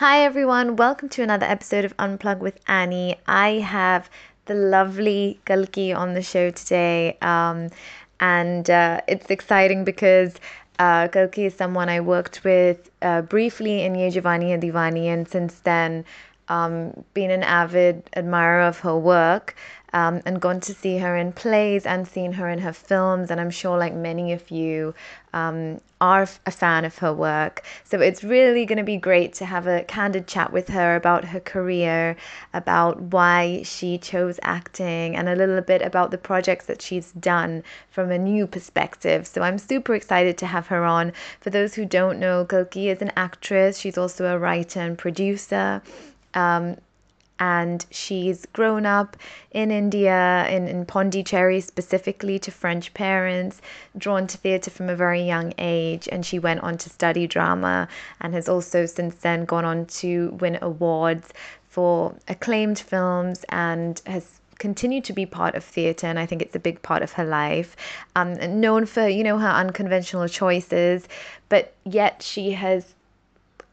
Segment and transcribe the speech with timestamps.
[0.00, 0.76] Hi, everyone.
[0.76, 3.16] Welcome to another episode of Unplug with Annie.
[3.26, 4.08] I have
[4.46, 7.18] the lovely Kalki on the show today.
[7.20, 7.68] Um,
[8.18, 10.36] and uh, it's exciting because
[10.78, 15.28] uh, Kalki is someone I worked with uh, briefly in Ye Jawani Hai Deewani, and
[15.28, 16.06] since then,
[16.48, 19.54] um, been an avid admirer of her work
[19.92, 23.30] um, and gone to see her in plays and seen her in her films.
[23.30, 24.94] And I'm sure, like many of you,
[25.32, 27.62] um, are a fan of her work.
[27.84, 31.24] So it's really going to be great to have a candid chat with her about
[31.26, 32.16] her career,
[32.54, 37.62] about why she chose acting, and a little bit about the projects that she's done
[37.90, 39.26] from a new perspective.
[39.26, 41.12] So I'm super excited to have her on.
[41.40, 45.82] For those who don't know, Kalki is an actress, she's also a writer and producer.
[46.32, 46.76] Um,
[47.40, 49.16] and she's grown up
[49.50, 53.62] in India, in, in Pondicherry specifically to French parents,
[53.96, 57.88] drawn to theatre from a very young age, and she went on to study drama
[58.20, 61.30] and has also since then gone on to win awards
[61.70, 66.54] for acclaimed films and has continued to be part of theatre and I think it's
[66.54, 67.74] a big part of her life.
[68.14, 71.08] Um, known for, you know, her unconventional choices,
[71.48, 72.94] but yet she has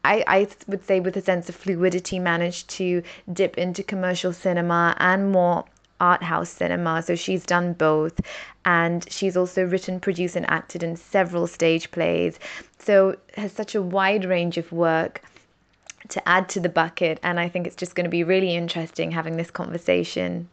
[0.04, 4.96] I, I would say with a sense of fluidity managed to dip into commercial cinema
[4.98, 5.64] and more
[6.00, 7.02] art house cinema.
[7.02, 8.20] So she's done both.
[8.64, 12.38] And she's also written, produced, and acted in several stage plays.
[12.78, 15.22] So has such a wide range of work
[16.08, 17.18] to add to the bucket.
[17.22, 20.48] And I think it's just going to be really interesting having this conversation.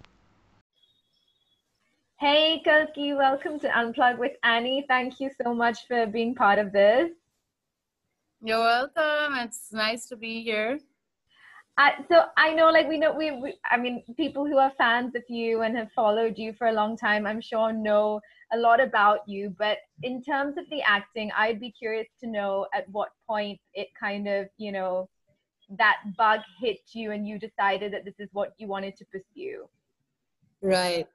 [2.20, 4.86] Hey, Kalki, welcome to Unplug with Annie.
[4.88, 7.12] Thank you so much for being part of this.
[8.46, 9.40] You're welcome.
[9.40, 10.78] It's nice to be here.
[11.80, 15.16] Uh, so I know, like we know, we, we, I mean, people who are fans
[15.16, 18.22] of you and have followed you for a long time, I'm sure know
[18.54, 19.56] a lot about you.
[19.58, 23.88] But in terms of the acting, I'd be curious to know at what point it
[24.00, 25.10] kind of, you know,
[25.80, 29.68] that bug hit you and you decided that this is what you wanted to pursue.
[30.62, 31.08] Right.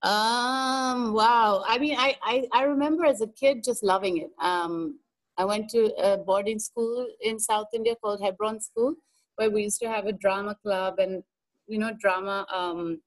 [0.00, 1.12] Um.
[1.12, 1.62] Wow.
[1.66, 4.30] I mean, I I, I remember as a kid just loving it.
[4.40, 4.98] Um
[5.38, 8.94] I went to a boarding school in South India called Hebron School,
[9.36, 11.22] where we used to have a drama club and
[11.68, 13.00] you know drama um,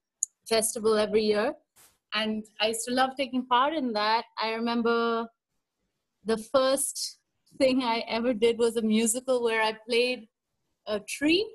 [0.48, 1.54] festival every year,
[2.14, 4.24] and I used to love taking part in that.
[4.42, 5.28] I remember
[6.24, 7.20] the first
[7.58, 10.30] thing I ever did was a musical where I played
[10.88, 11.46] a tree,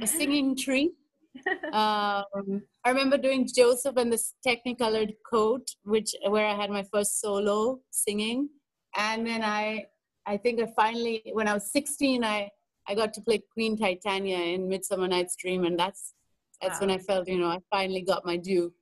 [0.00, 0.92] a singing tree.
[1.72, 7.20] um, I remember doing Joseph and this Technicolored coat, which where I had my first
[7.20, 8.48] solo singing
[8.96, 9.86] and then I
[10.26, 12.50] I think I finally when I was 16 I
[12.86, 16.14] I got to play Queen Titania in Midsummer Night's Dream and that's
[16.60, 16.86] that's wow.
[16.86, 18.72] when I felt you know I finally got my due.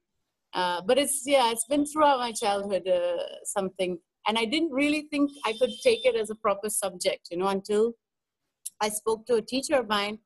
[0.54, 5.06] Uh, but it's yeah it's been throughout my childhood uh, something and I didn't really
[5.10, 7.94] think I could take it as a proper subject you know until
[8.80, 10.18] I spoke to a teacher of mine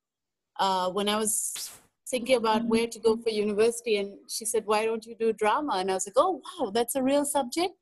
[0.58, 1.70] uh, when I was
[2.08, 2.70] thinking about mm-hmm.
[2.70, 5.94] where to go for university and she said why don't you do drama and I
[5.94, 7.74] was like oh wow that's a real subject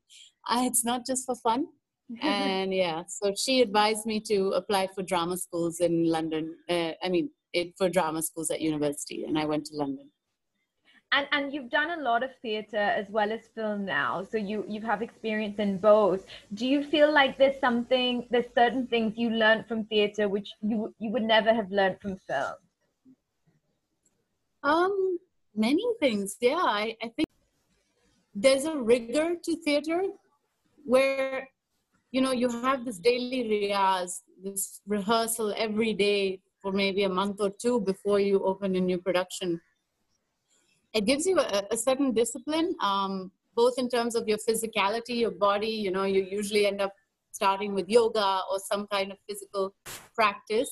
[0.51, 1.65] it's not just for fun
[2.21, 6.55] and yeah, so she advised me to apply for drama schools in London.
[6.69, 10.09] Uh, I mean, it, for drama schools at university, and I went to London.
[11.11, 14.65] And and you've done a lot of theater as well as film now, so you
[14.67, 16.25] you have experience in both.
[16.53, 20.93] Do you feel like there's something, there's certain things you learned from theater which you
[20.99, 22.55] you would never have learned from film?
[24.63, 25.17] Um,
[25.55, 26.37] many things.
[26.41, 27.27] Yeah, I, I think
[28.33, 30.01] there's a rigor to theater
[30.83, 31.47] where
[32.11, 37.37] you know you have this daily riyaz this rehearsal every day for maybe a month
[37.39, 39.61] or two before you open a new production.
[40.93, 45.31] It gives you a, a certain discipline um, both in terms of your physicality your
[45.31, 46.93] body you know you usually end up
[47.31, 49.73] starting with yoga or some kind of physical
[50.13, 50.69] practice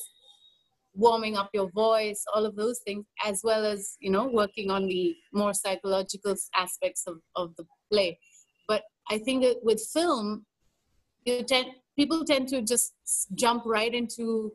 [0.96, 4.86] warming up your voice all of those things as well as you know working on
[4.88, 8.18] the more psychological aspects of, of the play.
[8.68, 10.46] But i think that with film
[11.26, 12.94] you tend people tend to just
[13.36, 14.52] jump right into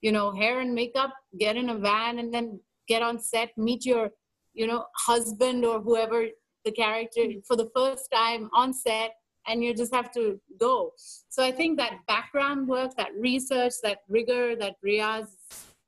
[0.00, 3.84] you know hair and makeup get in a van and then get on set meet
[3.84, 4.10] your
[4.54, 6.26] you know husband or whoever
[6.64, 7.38] the character hmm.
[7.46, 9.12] for the first time on set
[9.46, 10.92] and you just have to go.
[11.28, 15.28] So i think that background work that research that rigor that riyaz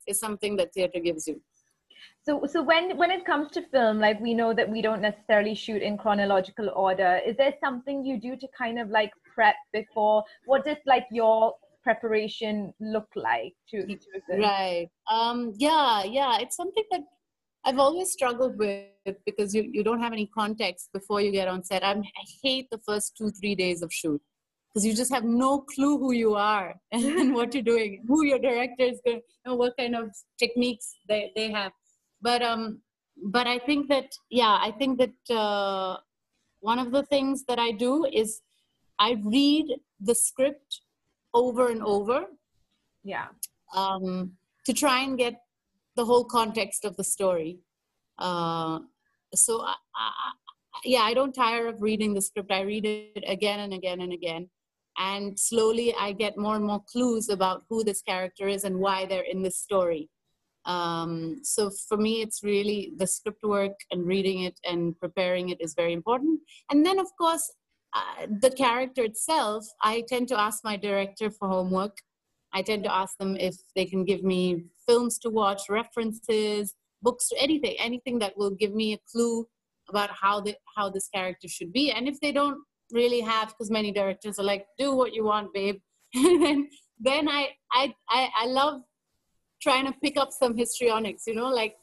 [0.07, 1.41] is something that theater gives you.
[2.25, 5.55] So so when when it comes to film like we know that we don't necessarily
[5.55, 7.19] shoot in chronological order.
[7.25, 10.23] Is there something you do to kind of like prep before?
[10.45, 11.53] What does like your
[11.83, 13.97] preparation look like to, to
[14.37, 14.89] right.
[15.11, 16.37] Um yeah yeah.
[16.39, 17.01] It's something that
[17.65, 21.63] i've always struggled with because you, you don't have any context before you get on
[21.63, 21.85] set.
[21.85, 24.21] I'm, i hate the first two three days of shoot
[24.73, 28.39] because you just have no clue who you are and what you're doing, who your
[28.39, 30.09] director is going, know, what kind of
[30.39, 31.71] techniques they, they have.
[32.21, 32.81] But um,
[33.25, 35.97] but I think that yeah, I think that uh,
[36.61, 38.41] one of the things that I do is
[38.99, 39.65] I read
[39.99, 40.81] the script
[41.33, 42.25] over and over.
[43.03, 43.27] Yeah.
[43.75, 44.33] Um,
[44.65, 45.41] to try and get
[45.95, 47.59] the whole context of the story.
[48.17, 48.79] Uh,
[49.33, 50.11] so I, I,
[50.85, 52.51] yeah, I don't tire of reading the script.
[52.51, 54.49] I read it again and again and again
[54.97, 59.05] and slowly i get more and more clues about who this character is and why
[59.05, 60.09] they're in this story
[60.65, 65.59] um, so for me it's really the script work and reading it and preparing it
[65.59, 66.39] is very important
[66.71, 67.51] and then of course
[67.95, 71.97] uh, the character itself i tend to ask my director for homework.
[72.55, 77.29] I tend to ask them if they can give me films to watch references books
[77.37, 79.45] anything anything that will give me a clue
[79.89, 81.91] about how the how this character should be.
[81.91, 82.59] And if they don't
[82.91, 85.79] really have because many directors are like do what you want babe.
[86.15, 86.67] And
[86.99, 88.81] then I, I i i love
[89.61, 91.75] trying to pick up some histrionics you know like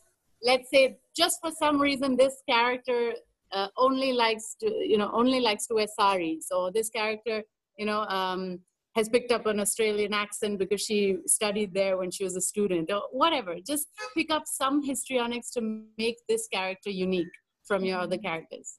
[0.43, 3.13] let's say just for some reason this character
[3.53, 7.43] uh, only likes to you know only likes to wear saris or this character
[7.77, 8.59] you know um,
[8.97, 12.91] has picked up an australian accent because she studied there when she was a student
[12.93, 18.19] or whatever just pick up some histrionics to make this character unique from your other
[18.19, 18.79] characters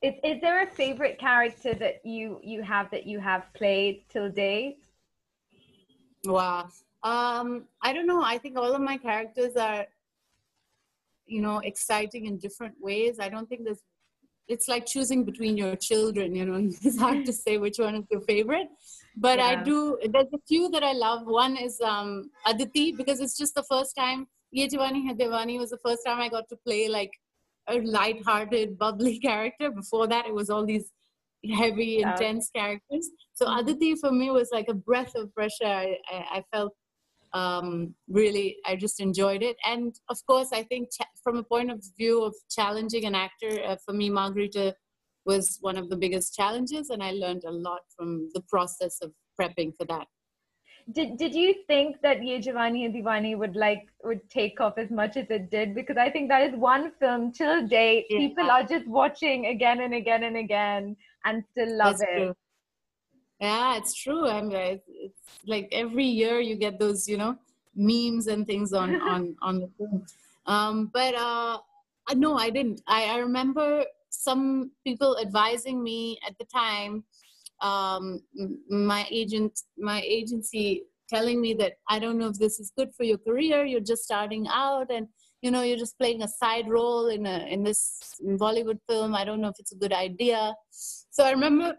[0.00, 4.30] is, is there a favorite character that you you have that you have played till
[4.30, 4.78] date?
[6.24, 6.68] Wow.
[7.02, 8.22] Um, I don't know.
[8.22, 9.86] I think all of my characters are,
[11.26, 13.18] you know, exciting in different ways.
[13.20, 13.82] I don't think there's.
[14.48, 16.34] It's like choosing between your children.
[16.34, 18.68] You know, it's hard to say which one is your favorite.
[19.16, 19.46] But yeah.
[19.46, 19.98] I do.
[20.12, 21.26] There's a few that I love.
[21.26, 24.26] One is um, Aditi because it's just the first time.
[24.50, 27.10] Ye Jawani Hai was the first time I got to play like
[27.68, 29.70] a light-hearted, bubbly character.
[29.70, 30.90] Before that, it was all these
[31.44, 32.12] heavy, yeah.
[32.12, 33.10] intense characters.
[33.34, 33.58] So mm-hmm.
[33.58, 35.76] Aditi for me was like a breath of fresh air.
[35.76, 36.72] I, I, I felt
[37.32, 39.56] um, really, I just enjoyed it.
[39.66, 40.90] And of course, I think
[41.22, 44.74] from a point of view of challenging an actor, uh, for me, Margarita
[45.24, 49.12] was one of the biggest challenges, and I learned a lot from the process of
[49.38, 50.06] prepping for that
[50.92, 54.90] did did you think that Ye Jawani and Deewani would like would take off as
[54.90, 55.74] much as it did?
[55.74, 58.18] Because I think that is one film till date yeah.
[58.18, 62.16] people are just watching again and again and again and still love That's it.
[62.16, 62.34] True.
[63.40, 64.26] Yeah, it's true.
[64.28, 67.36] I mean, it's, like every year you get those, you know,
[67.74, 70.04] memes and things on on on the film.
[70.46, 71.58] Um, but uh,
[72.14, 72.82] no, I didn't.
[72.86, 77.04] I, I remember some people advising me at the time
[77.60, 78.20] um,
[78.68, 83.04] my agent, my agency telling me that I don't know if this is good for
[83.04, 83.64] your career.
[83.64, 85.08] You're just starting out, and
[85.42, 89.14] you know you're just playing a side role in a in this Bollywood film.
[89.14, 90.54] I don't know if it's a good idea.
[90.70, 91.74] So I remember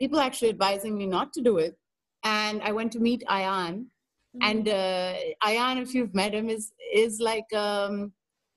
[0.00, 1.76] people actually advising me not to do it,
[2.24, 3.86] and I went to meet Ayan.
[4.36, 4.42] Mm-hmm.
[4.42, 5.14] And uh,
[5.44, 8.12] Ayan, if you've met him, is is like um,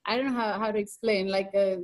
[0.05, 1.27] I don't know how, how to explain.
[1.27, 1.77] Like a, uh,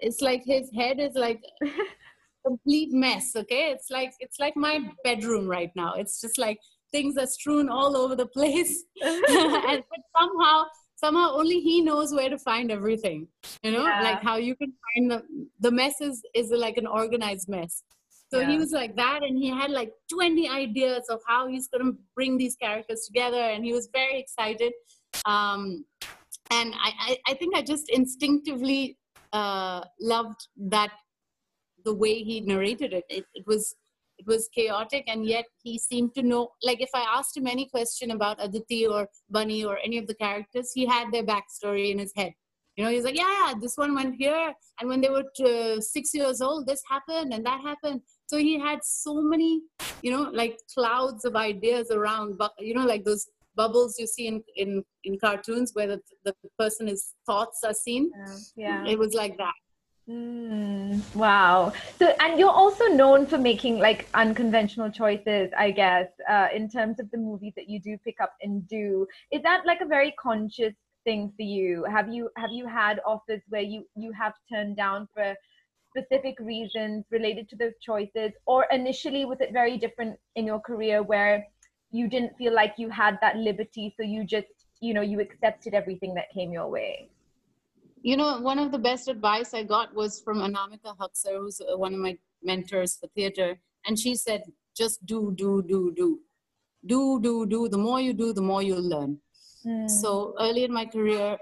[0.00, 1.42] it's like his head is like
[2.46, 6.58] complete mess okay it's like it's like my bedroom right now it's just like
[6.92, 10.64] things are strewn all over the place and but somehow
[11.02, 13.26] somehow only he knows where to find everything
[13.62, 14.02] you know yeah.
[14.02, 15.22] like how you can find the
[15.60, 17.82] the mess is, is like an organized mess
[18.30, 18.50] so yeah.
[18.50, 21.98] he was like that and he had like 20 ideas of how he's going to
[22.14, 24.72] bring these characters together and he was very excited
[25.24, 25.84] um,
[26.50, 28.98] and I, I, I think i just instinctively
[29.32, 30.90] uh, loved that
[31.84, 33.04] the way he narrated it.
[33.08, 33.74] It, it was
[34.18, 37.66] it was chaotic and yet he seemed to know like if i asked him any
[37.66, 41.98] question about aditi or bunny or any of the characters he had their backstory in
[41.98, 42.32] his head.
[42.76, 46.14] You know he's like yeah this one went here and when they were uh, six
[46.14, 48.02] years old this happened and that happened.
[48.26, 49.62] So he had so many
[50.02, 54.28] you know like clouds of ideas around but you know like those bubbles you see
[54.28, 58.12] in in, in cartoons where the, the person's thoughts are seen.
[58.16, 58.92] Yeah, yeah.
[58.92, 59.58] it was like that
[60.08, 61.72] Mm, wow.
[61.98, 66.98] So, and you're also known for making like unconventional choices, I guess, uh, in terms
[66.98, 69.06] of the movies that you do pick up and do.
[69.30, 70.72] Is that like a very conscious
[71.04, 71.84] thing for you?
[71.84, 75.34] Have you have you had offers where you you have turned down for
[75.94, 81.02] specific reasons related to those choices, or initially was it very different in your career
[81.02, 81.46] where
[81.90, 84.46] you didn't feel like you had that liberty, so you just
[84.80, 87.10] you know you accepted everything that came your way?
[88.02, 91.76] You know, one of the best advice I got was from Anamika Haksar, who's uh,
[91.76, 93.58] one of my mentors for theater.
[93.86, 94.42] And she said,
[94.76, 96.20] just do, do, do, do.
[96.86, 97.68] Do, do, do.
[97.68, 99.18] The more you do, the more you'll learn.
[99.66, 99.90] Mm.
[99.90, 101.36] So early in my career,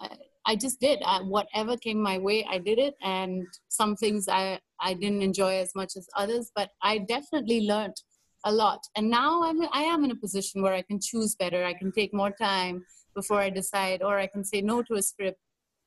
[0.00, 0.08] I,
[0.46, 1.02] I just did.
[1.04, 2.94] I, whatever came my way, I did it.
[3.02, 7.96] And some things I, I didn't enjoy as much as others, but I definitely learned
[8.44, 8.80] a lot.
[8.96, 11.64] And now I'm, I am in a position where I can choose better.
[11.64, 12.84] I can take more time
[13.14, 15.40] before I decide, or I can say no to a script.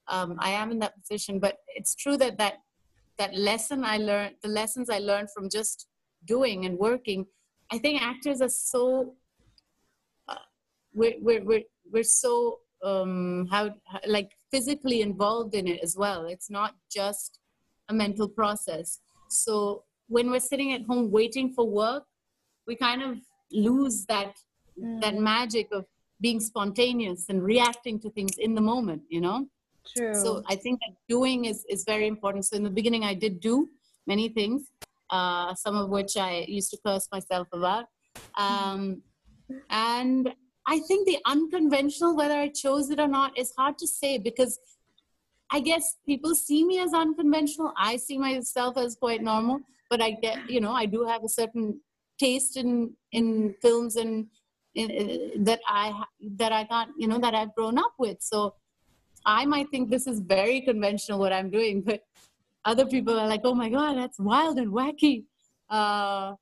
[0.10, 2.56] Um, I am in that position, but it's true that that
[3.18, 5.88] that lesson I learned, the lessons I learned from just
[6.25, 7.25] doing and working,
[7.72, 9.16] I think actors are so
[10.28, 10.36] uh,
[10.94, 13.75] we're, we're we're we're so um, how
[14.08, 16.25] like physically involved in it as well.
[16.25, 17.39] It's not just
[17.89, 19.00] a mental process.
[19.30, 22.04] So when we're sitting at home waiting for work,
[22.66, 23.18] we kind of
[23.51, 24.36] lose that
[24.82, 25.01] mm.
[25.01, 25.86] that magic of
[26.22, 29.04] being spontaneous and reacting to things in the moment.
[29.10, 29.48] You know.
[29.98, 30.13] True.
[30.15, 32.46] So I think that doing is is very important.
[32.46, 33.69] So in the beginning, I did do
[34.08, 34.69] many things,
[35.10, 37.86] uh, some of which I used to curse myself about.
[38.38, 39.01] Um,
[39.69, 40.34] and
[40.67, 44.60] I think the unconventional, whether I chose it or not, is hard to say because
[45.51, 47.74] I guess people see me as unconventional.
[47.75, 51.29] I see myself as quite normal, but I get, you know, I do have a
[51.29, 51.81] certain
[52.19, 54.27] taste in in films and
[54.75, 56.03] in, in, that I
[56.38, 58.17] that I can't, you know, that I've grown up with.
[58.22, 58.53] So
[59.29, 62.01] I might think this is very conventional what I'm doing, but
[62.65, 65.25] other people are like, "Oh my god, that's wild and wacky."
[65.69, 66.33] Uh,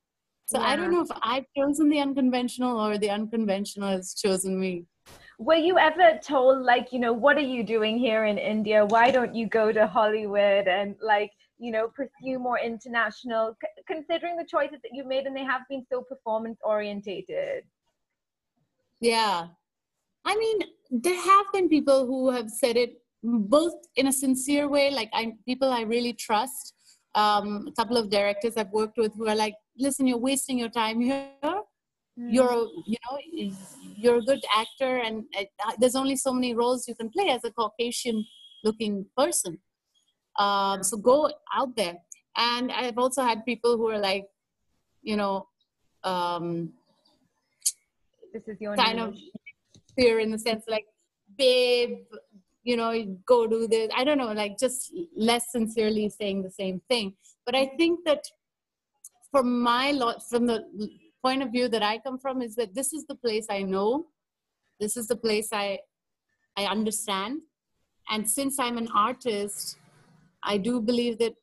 [0.46, 0.68] so yeah.
[0.68, 4.86] I don't know if I've chosen the unconventional or the unconventional has chosen me.
[5.38, 8.86] Were you ever told, like, you know, what are you doing here in India?
[8.86, 14.38] Why don't you go to Hollywood and, like, you know, pursue more international, c- considering
[14.38, 17.66] the choices that you've made and they have been so performance orientated?
[19.02, 19.48] Yeah.
[20.26, 24.92] I mean, there have been people who have said it both in a sincere way,
[24.92, 26.74] like I people I really trust.
[27.16, 30.70] Um, a couple of directors I've worked with who are like, listen, you're wasting your
[30.70, 31.28] time here.
[31.44, 32.32] Mm.
[32.32, 33.52] You're, you know,
[33.96, 37.44] you're a good actor, and uh, there's only so many roles you can play as
[37.44, 39.58] a Caucasian-looking person.
[40.38, 41.96] Um, so go out there.
[42.36, 44.26] And I've also had people who are like,
[45.02, 45.48] you know,
[46.04, 46.74] um,
[48.32, 49.16] this is your kind of
[49.98, 50.86] fear in the sense like,
[51.38, 51.98] babe,
[52.64, 53.90] you know, go do this.
[53.96, 57.14] I don't know, like just less sincerely saying the same thing.
[57.46, 58.24] But I think that
[59.32, 60.64] from my lot from the
[61.24, 64.08] point of view that i come from is that this is the place i know
[64.80, 65.78] this is the place i
[66.56, 67.40] i understand
[68.10, 69.78] and since i'm an artist
[70.44, 71.36] i do believe that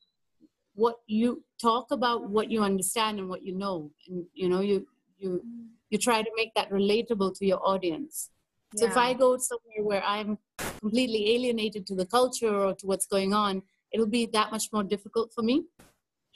[0.75, 4.87] what you talk about what you understand and what you know and you know you
[5.19, 5.43] you
[5.91, 8.31] you try to make that relatable to your audience
[8.77, 10.39] so if i go somewhere where i'm
[10.81, 13.63] completely alienated to the culture or to what's going on
[13.93, 15.65] it'll be that much more difficult for me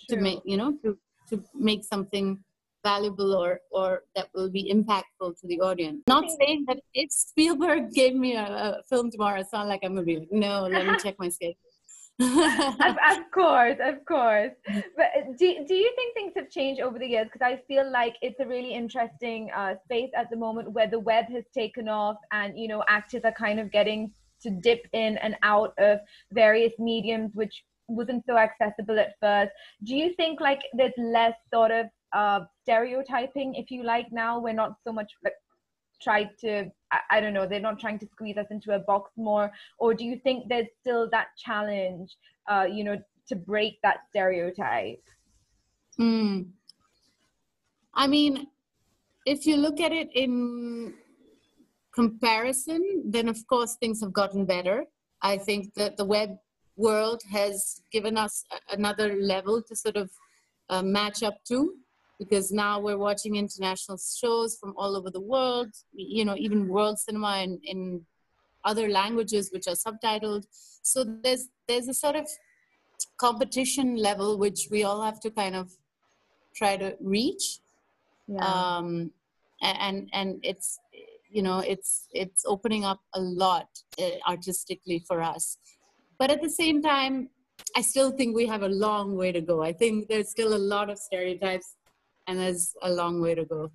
[0.09, 0.17] True.
[0.17, 0.97] to make you know to
[1.29, 2.39] to make something
[2.85, 6.03] valuable or or that will be impactful to the audience.
[6.09, 9.95] Not saying that if Spielberg gave me a, a film tomorrow, it's not like I'm
[9.95, 11.57] gonna be like, no, let me check my schedule.
[12.21, 14.53] Of, of, course, of course.
[14.97, 15.07] But
[15.39, 17.29] do, do you think things have changed over the years?
[17.33, 20.99] Because I feel like it's a really interesting uh, space at the moment where the
[20.99, 25.19] web has taken off and, you know, actors are kind of getting to dip in
[25.19, 25.99] and out of
[26.33, 29.53] various mediums, which wasn't so accessible at first.
[29.85, 34.39] Do you think like there's less sort of uh, stereotyping, if you like, now?
[34.39, 35.35] We're not so much like
[36.03, 39.11] tried to I, I, don't know they're not trying to squeeze us into a box
[39.17, 42.17] more or do you think there's still that challenge
[42.51, 42.97] uh you know
[43.29, 45.03] to break that stereotype?
[46.01, 46.49] Mm.
[47.95, 48.47] i mean
[49.27, 50.95] if you look at it in
[51.95, 54.85] comparison then of course things have gotten better.
[55.21, 56.31] I think that the web
[56.77, 60.09] world has given us another level to sort of
[60.71, 61.75] uh, match up to
[62.19, 66.99] because now we're watching international shows from all over the world you know even world
[66.99, 68.05] cinema in, in
[68.65, 70.45] other languages which are subtitled
[70.83, 72.27] so there's there's a sort of
[73.17, 75.73] competition level which we all have to kind of
[76.55, 77.61] try to reach
[78.27, 78.45] yeah.
[78.45, 79.11] um,
[79.63, 80.79] and and it's
[81.31, 83.69] you know it's it's opening up a lot
[84.03, 85.59] uh, artistically for us
[86.19, 87.31] but at the same time,
[87.77, 89.63] I still think we have a long way to go.
[89.63, 91.77] I think there's still a lot of stereotypes
[92.29, 93.71] and there's a long way to go.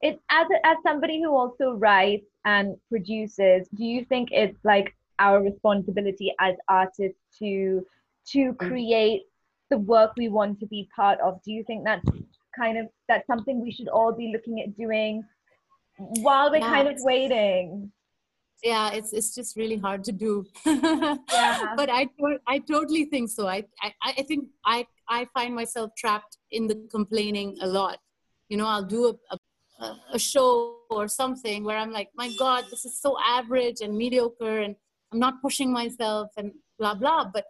[0.00, 5.40] It as as somebody who also writes and produces, do you think it's like our
[5.40, 7.86] responsibility as artists to
[8.32, 8.58] to mm.
[8.58, 9.22] create
[9.70, 11.40] the work we want to be part of?
[11.44, 12.08] Do you think that's
[12.56, 15.22] kind of that's something we should all be looking at doing
[15.98, 17.92] while we're kind of waiting?
[18.62, 21.16] Yeah it's it's just really hard to do yeah.
[21.76, 22.08] but i
[22.46, 26.76] i totally think so I, I i think i i find myself trapped in the
[26.90, 27.98] complaining a lot
[28.48, 29.36] you know i'll do a,
[29.84, 33.96] a, a show or something where i'm like my god this is so average and
[33.96, 34.76] mediocre and
[35.12, 37.30] I'm not pushing myself and blah blah.
[37.32, 37.44] But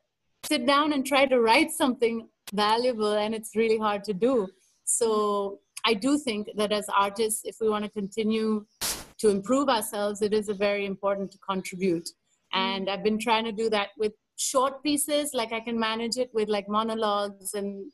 [0.44, 4.48] sit down and try to write something valuable, and it's really hard to do.
[4.84, 8.66] So I do think that as artists, if we want to continue
[9.22, 12.08] to improve ourselves, it is very important to contribute.
[12.54, 12.58] Mm.
[12.64, 16.30] And I've been trying to do that with short pieces, like I can manage it
[16.34, 17.90] with like monologues and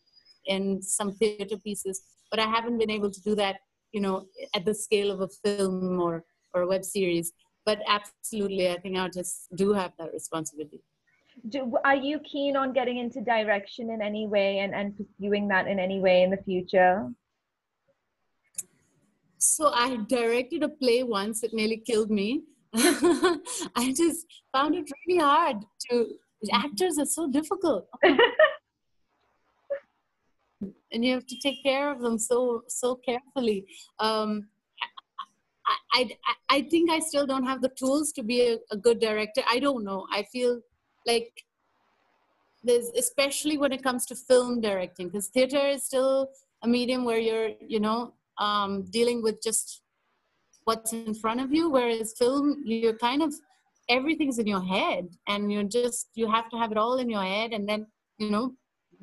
[0.48, 3.56] and some theater pieces, but I haven't been able to do that,
[3.92, 7.32] you know, at the scale of a film or or a web series.
[7.66, 10.80] But absolutely, I think artists do have that responsibility.
[11.50, 15.68] Do, are you keen on getting into direction in any way and, and pursuing that
[15.68, 17.10] in any way in the future?
[19.38, 22.42] So I directed a play once, it nearly killed me.
[22.74, 26.06] I just found it really hard to
[26.52, 27.88] actors are so difficult.
[30.92, 33.66] and you have to take care of them so so carefully.
[33.98, 34.48] Um,
[35.92, 39.00] I, I, I think I still don't have the tools to be a, a good
[39.00, 39.42] director.
[39.46, 40.06] I don't know.
[40.10, 40.60] I feel
[41.06, 41.30] like
[42.62, 46.30] there's especially when it comes to film directing because theater is still
[46.62, 49.82] a medium where you're you know um, dealing with just
[50.64, 53.32] what's in front of you whereas film you're kind of
[53.88, 57.22] everything's in your head and you're just you have to have it all in your
[57.22, 57.86] head and then
[58.18, 58.52] you know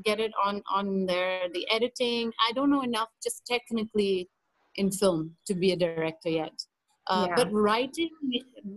[0.04, 4.30] get it on on there the editing i don't know enough just technically
[4.76, 6.54] in film to be a director yet
[7.08, 7.36] uh, yeah.
[7.36, 8.10] but writing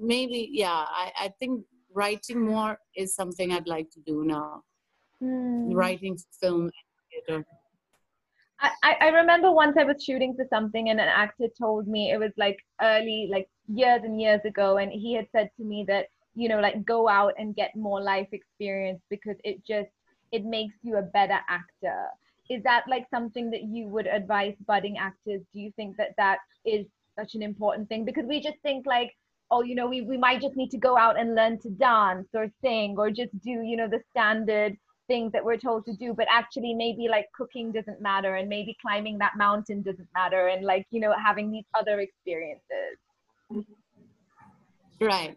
[0.00, 4.62] maybe yeah I, I think writing more is something i'd like to do now
[5.22, 5.74] mm.
[5.74, 6.72] writing film and
[7.10, 7.44] theater
[8.60, 12.18] I, I remember once I was shooting for something and an actor told me it
[12.18, 16.06] was like early, like years and years ago, and he had said to me that,
[16.34, 19.90] you know, like go out and get more life experience because it just
[20.32, 22.06] it makes you a better actor.
[22.50, 25.42] Is that like something that you would advise budding actors?
[25.52, 26.86] Do you think that that is
[27.18, 28.04] such an important thing?
[28.04, 29.12] Because we just think like,
[29.50, 32.28] oh, you know, we, we might just need to go out and learn to dance
[32.34, 34.76] or sing or just do, you know, the standard
[35.08, 38.76] things that we're told to do but actually maybe like cooking doesn't matter and maybe
[38.80, 42.94] climbing that mountain doesn't matter and like you know having these other experiences.
[45.00, 45.36] Right.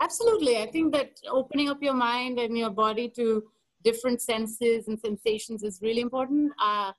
[0.00, 0.58] Absolutely.
[0.58, 3.44] I think that opening up your mind and your body to
[3.82, 6.52] different senses and sensations is really important.
[6.62, 6.92] Uh,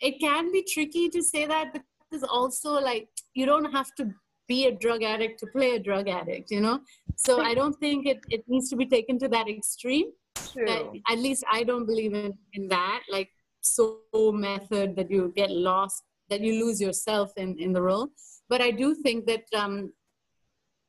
[0.00, 4.12] it can be tricky to say that but because also like you don't have to
[4.48, 6.80] be a drug addict to play a drug addict you know?
[7.16, 10.08] So i don't think it, it needs to be taken to that extreme
[10.52, 11.00] True.
[11.08, 14.00] at least I don't believe in, in that, like so
[14.32, 18.08] method that you get lost, that you lose yourself in, in the role.
[18.48, 19.92] But I do think that, um,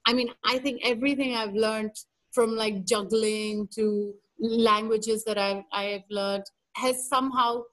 [0.06, 1.96] I mean, I think everything I've learned
[2.32, 6.46] from like juggling to languages that I've, I've learned
[6.76, 7.64] has somehow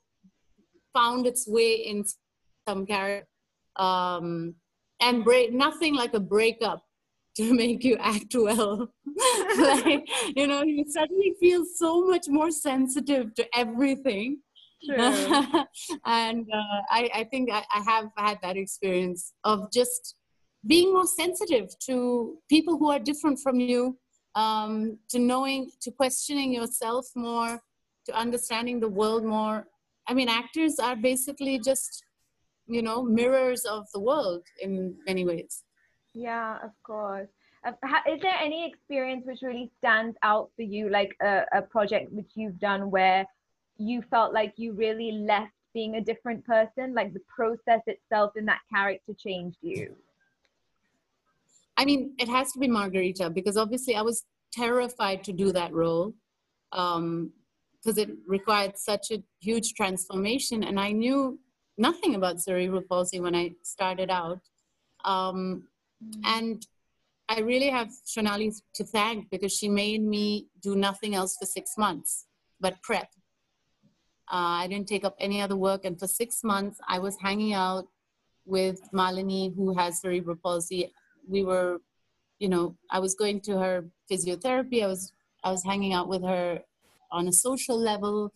[0.93, 2.05] found its way in
[2.69, 3.29] some character.
[3.77, 4.57] Um,
[5.01, 6.83] and break, nothing like a breakup
[7.39, 8.93] to make you act well.
[9.59, 14.41] like, you know, you suddenly feel so much more sensitive to everything.
[14.97, 20.15] and uh, I, I think I, I have had that experience of just
[20.67, 23.99] being more sensitive to people who are different from you,
[24.35, 27.61] um, to knowing, to questioning yourself more,
[28.07, 29.67] to understanding the world more.
[30.07, 32.05] I mean, actors are basically just,
[32.67, 35.65] you know, mirrors of the world in many ways.
[36.15, 37.29] Yeah, of course.
[37.65, 37.73] Uh,
[38.11, 42.31] is there any experience which really stands out for you, like a, a project which
[42.35, 43.27] you've done where
[43.79, 48.45] you felt like you really left being a different person, like the process itself in
[48.47, 49.95] that character changed you?
[51.77, 55.73] I mean, it has to be Margarita because obviously I was terrified to do that
[55.73, 56.15] role
[56.71, 57.33] because um,
[57.85, 61.39] it required such a huge transformation, and I knew
[61.77, 64.41] nothing about cerebral palsy when I started out.
[65.05, 65.69] Um,
[66.05, 66.21] Mm.
[66.25, 66.67] And
[67.29, 71.77] I really have Shonali to thank because she made me do nothing else for six
[71.77, 72.27] months
[72.61, 73.09] but prep.
[74.31, 77.55] Uh, I didn't take up any other work, and for six months, I was hanging
[77.55, 77.87] out
[78.45, 80.93] with Malini, who has cerebral palsy.
[81.27, 81.79] We were,
[82.39, 84.83] you know, I was going to her physiotherapy.
[84.83, 85.13] I was,
[85.45, 86.61] I was hanging out with her
[87.11, 88.33] on a social level,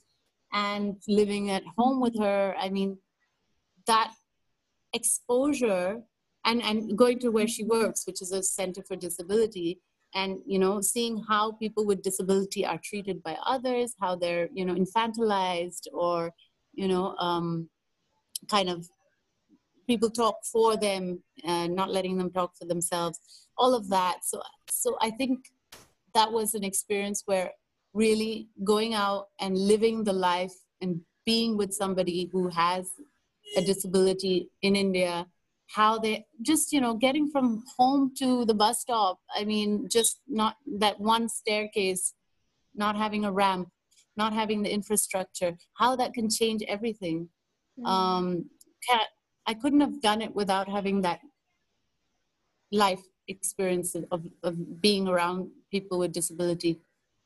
[0.52, 2.54] and living at home with her.
[2.58, 2.98] I mean,
[3.86, 4.12] that
[4.92, 6.02] exposure
[6.44, 9.80] and and going to where she works which is a center for disability.
[10.14, 14.64] And you know seeing how people with disability are treated by others how they're you
[14.66, 16.32] know infantilized or
[16.74, 17.70] you know um,
[18.50, 18.88] kind of
[19.86, 23.18] people talk for them and not letting them talk for themselves
[23.56, 24.18] all of that.
[24.22, 24.42] So
[24.82, 25.50] so i think
[26.14, 27.52] that was an experience where
[27.94, 32.90] really going out and living the life and being with somebody who has
[33.56, 35.26] a disability in india
[35.74, 40.20] how they just you know getting from home to the bus stop i mean just
[40.28, 42.14] not that one staircase
[42.74, 43.68] not having a ramp
[44.16, 47.28] not having the infrastructure how that can change everything.
[47.78, 47.86] Mm.
[47.86, 48.44] um
[49.46, 51.20] i couldn't have done it without having that
[52.70, 56.80] life experience of, of being around people with disability.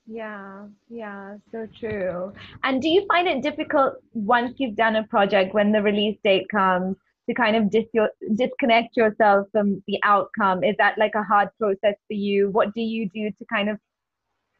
[0.07, 2.33] Yeah yeah so true.
[2.63, 6.49] And do you find it difficult once you've done a project when the release date
[6.49, 6.97] comes
[7.29, 10.65] to kind of dis- your, disconnect yourself from the outcome?
[10.65, 12.51] Is that like a hard process for you?
[12.51, 13.79] What do you do to kind of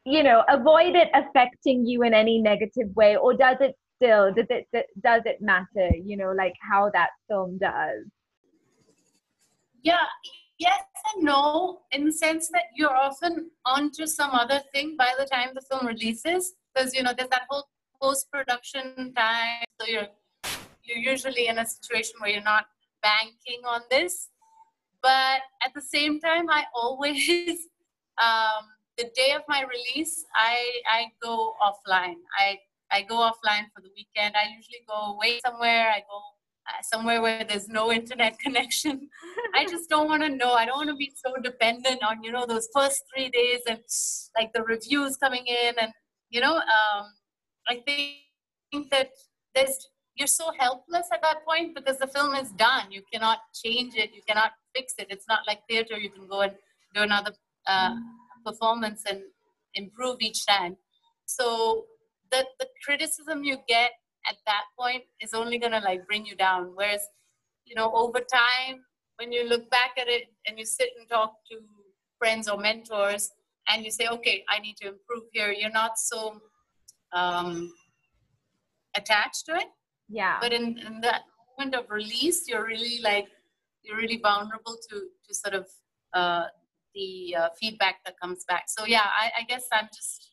[0.05, 3.17] you know avoid it affecting you in any negative way?
[3.17, 4.67] Or does it still does it
[5.03, 8.05] does it matter you know like how that film does?
[9.83, 10.07] Yeah
[10.59, 10.83] yes
[11.15, 15.51] and no in the sense that you're often onto some other thing by the time
[15.55, 16.55] the film releases.
[16.75, 17.69] Because you know there's that whole
[18.01, 20.09] post-production time so you're
[20.87, 22.65] you're usually in a situation where you're not
[23.03, 24.29] banking on this.
[25.03, 27.69] But at the same time, I always,
[28.23, 28.65] um,
[28.97, 32.17] the day of my release, I, I go offline.
[32.39, 32.59] I,
[32.91, 34.35] I go offline for the weekend.
[34.37, 35.91] I usually go away somewhere.
[35.91, 36.21] I go
[36.69, 39.09] uh, somewhere where there's no internet connection.
[39.55, 40.53] I just don't want to know.
[40.53, 43.81] I don't want to be so dependent on, you know, those first three days and
[44.37, 45.75] like the reviews coming in.
[45.81, 45.93] And,
[46.31, 47.07] you know, um,
[47.69, 49.11] I think that
[49.55, 52.91] there's you're so helpless at that point because the film is done.
[52.91, 54.13] You cannot change it.
[54.15, 55.09] You cannot fix it.
[55.11, 55.99] It's not like theater.
[55.99, 56.53] You can go and
[56.95, 57.33] do another
[57.67, 57.95] uh,
[58.45, 59.21] performance and
[59.75, 60.77] improve each time.
[61.27, 61.85] So
[62.31, 63.91] the the criticism you get
[64.29, 66.73] at that point is only gonna like bring you down.
[66.75, 67.07] Whereas,
[67.67, 68.85] you know, over time,
[69.17, 71.59] when you look back at it and you sit and talk to
[72.19, 73.31] friends or mentors,
[73.69, 75.53] and you say, okay, I need to improve here.
[75.53, 76.41] You're not so
[77.13, 77.71] um,
[78.97, 79.67] attached to it
[80.09, 80.39] yeah.
[80.41, 81.23] But in, in that
[81.59, 83.27] moment of release you're really like
[83.83, 85.67] you're really vulnerable to to sort of
[86.15, 86.47] uh,
[86.95, 88.65] the uh, feedback that comes back.
[88.69, 90.31] So yeah I, I guess i'm just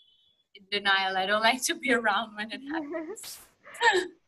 [0.56, 1.18] in denial.
[1.18, 3.40] I don't like to be around when it happens.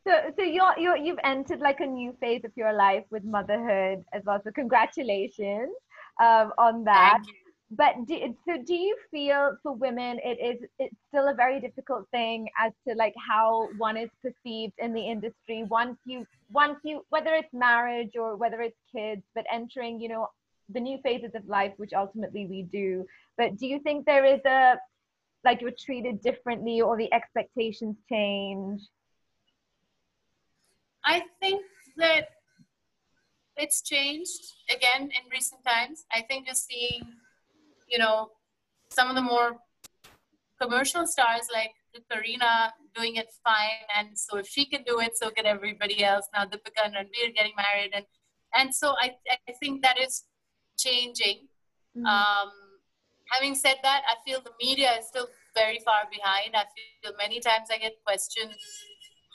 [0.07, 4.03] So so you're, you're you've entered like a new phase of your life with motherhood
[4.13, 4.39] as well.
[4.43, 5.73] So congratulations
[6.21, 7.23] um, on that
[7.71, 12.07] but do, so do you feel for women it is it's still a very difficult
[12.11, 17.03] thing as to like how one is perceived in the industry once you once you
[17.09, 20.27] whether it's marriage or whether it's kids but entering you know
[20.69, 23.05] the new phases of life which ultimately we do.
[23.37, 24.77] But do you think there is a
[25.43, 28.81] like you're treated differently or the expectations change?
[31.03, 31.63] I think
[31.97, 32.29] that
[33.57, 36.03] it's changed again in recent times.
[36.11, 37.03] I think you're seeing
[37.87, 38.29] you know,
[38.89, 39.57] some of the more
[40.61, 41.71] commercial stars like
[42.11, 46.27] Kareena doing it fine, and so if she can do it, so can everybody else.
[46.33, 48.05] Now Deepika and Ranveer getting married, and
[48.53, 49.11] and so I
[49.47, 50.23] I think that is
[50.77, 51.47] changing.
[51.97, 52.05] Mm-hmm.
[52.05, 52.51] Um,
[53.31, 56.55] having said that, I feel the media is still very far behind.
[56.55, 56.65] I
[57.01, 58.55] feel many times I get questions,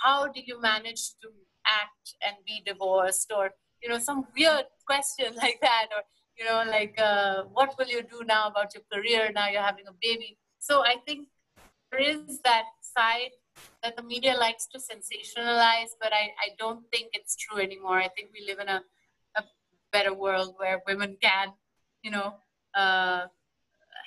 [0.02, 1.28] how do you manage to
[1.66, 3.50] act and be divorced, or
[3.82, 6.02] you know some weird question like that, or
[6.40, 9.30] you know, like uh, what will you do now about your career?
[9.32, 10.38] Now you're having a baby.
[10.58, 11.28] So I think
[11.92, 13.32] there is that side
[13.82, 17.98] that the media likes to sensationalize, but I, I don't think it's true anymore.
[17.98, 18.82] I think we live in a,
[19.36, 19.42] a
[19.92, 21.48] better world where women can,
[22.02, 22.34] you know,
[22.74, 23.26] uh,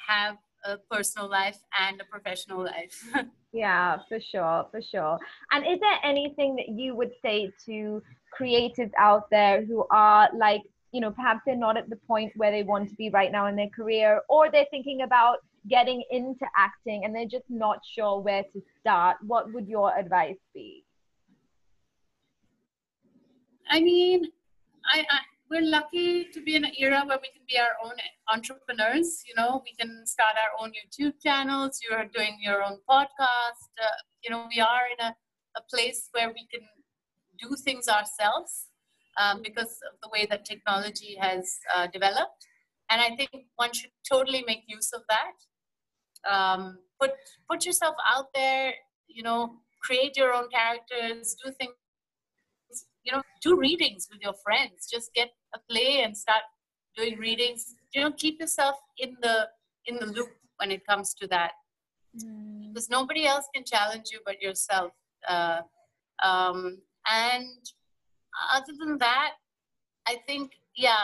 [0.08, 3.08] have a personal life and a professional life.
[3.54, 5.20] yeah, for sure, for sure.
[5.52, 8.02] And is there anything that you would say to
[8.40, 10.62] creatives out there who are like
[10.94, 13.48] you know perhaps they're not at the point where they want to be right now
[13.48, 18.22] in their career or they're thinking about getting into acting and they're just not sure
[18.22, 20.86] where to start what would your advice be?
[23.70, 24.26] I mean
[24.94, 27.96] i, I we're lucky to be in an era where we can be our own
[28.32, 33.70] entrepreneurs you know we can start our own youtube channels you're doing your own podcast
[33.82, 35.16] uh, you know we are in a,
[35.58, 36.68] a place where we can
[37.40, 38.68] do things ourselves
[39.20, 42.48] um, because of the way that technology has uh, developed.
[42.90, 46.30] And I think one should totally make use of that.
[46.30, 47.12] Um, put
[47.50, 48.74] put yourself out there.
[49.08, 51.36] You know, create your own characters.
[51.44, 51.74] Do things.
[53.04, 54.88] You know, do readings with your friends.
[54.92, 56.44] Just get a play and start
[56.96, 57.76] doing readings.
[57.94, 59.48] You know, keep yourself in the
[59.86, 61.52] in the loop when it comes to that,
[62.18, 62.70] mm.
[62.70, 64.92] because nobody else can challenge you but yourself.
[65.28, 65.62] Uh,
[66.24, 66.78] um,
[67.12, 67.58] and
[68.54, 69.34] other than that,
[70.08, 71.04] I think, yeah,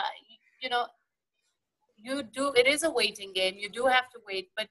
[0.62, 0.86] you know,
[1.96, 3.54] you do, it is a waiting game.
[3.56, 4.68] You do have to wait, but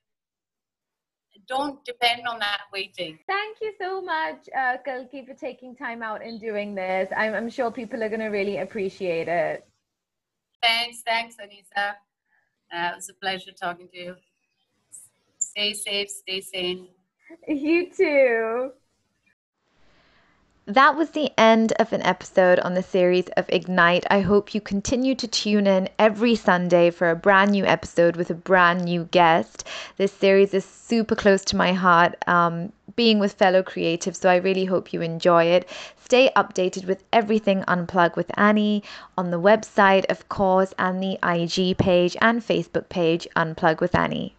[1.48, 3.18] don't depend on that waiting.
[3.28, 7.10] Thank you so much, uh, Kalki, for taking time out and doing this.
[7.16, 9.66] I'm, I'm sure people are going to really appreciate it.
[10.62, 11.96] Thanks, thanks, Anisa.
[12.72, 14.16] Uh, it was a pleasure talking to you.
[15.40, 16.88] Stay safe, stay sane.
[17.48, 18.72] You too.
[20.70, 24.06] That was the end of an episode on the series of Ignite.
[24.12, 28.30] I hope you continue to tune in every Sunday for a brand new episode with
[28.30, 29.64] a brand new guest.
[29.98, 34.36] This series is super close to my heart, um, being with fellow creatives, so I
[34.36, 35.68] really hope you enjoy it.
[36.04, 38.84] Stay updated with everything Unplug with Annie
[39.18, 44.36] on the website, of course, and the IG page and Facebook page, Unplug with Annie.